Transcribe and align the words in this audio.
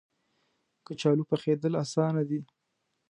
کچالو 0.85 1.23
پخېدل 1.31 1.73
اسانه 1.83 2.23
دي 2.29 2.39